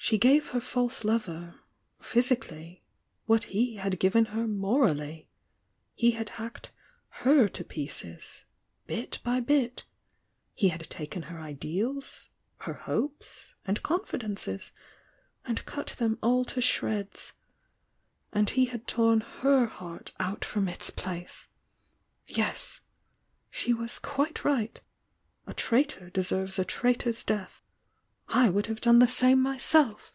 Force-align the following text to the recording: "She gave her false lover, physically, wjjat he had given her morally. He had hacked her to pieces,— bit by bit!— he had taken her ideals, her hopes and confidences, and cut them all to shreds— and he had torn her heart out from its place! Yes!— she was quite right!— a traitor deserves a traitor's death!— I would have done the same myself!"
"She 0.00 0.16
gave 0.16 0.50
her 0.52 0.60
false 0.60 1.04
lover, 1.04 1.56
physically, 1.98 2.82
wjjat 3.28 3.44
he 3.44 3.74
had 3.76 3.98
given 4.00 4.26
her 4.26 4.46
morally. 4.48 5.28
He 5.92 6.12
had 6.12 6.30
hacked 6.30 6.70
her 7.24 7.46
to 7.50 7.62
pieces,— 7.64 8.44
bit 8.86 9.18
by 9.22 9.40
bit!— 9.40 9.84
he 10.54 10.68
had 10.68 10.88
taken 10.88 11.24
her 11.24 11.38
ideals, 11.38 12.30
her 12.58 12.72
hopes 12.72 13.54
and 13.66 13.82
confidences, 13.82 14.72
and 15.44 15.66
cut 15.66 15.88
them 15.98 16.18
all 16.22 16.46
to 16.46 16.62
shreds— 16.62 17.34
and 18.32 18.48
he 18.50 18.66
had 18.66 18.86
torn 18.86 19.20
her 19.20 19.66
heart 19.66 20.12
out 20.18 20.42
from 20.42 20.68
its 20.68 20.88
place! 20.88 21.48
Yes!— 22.26 22.80
she 23.50 23.74
was 23.74 23.98
quite 23.98 24.42
right!— 24.42 24.80
a 25.48 25.52
traitor 25.52 26.08
deserves 26.08 26.58
a 26.58 26.64
traitor's 26.64 27.22
death!— 27.24 27.60
I 28.46 28.50
would 28.50 28.66
have 28.66 28.82
done 28.82 28.98
the 28.98 29.06
same 29.06 29.40
myself!" 29.40 30.14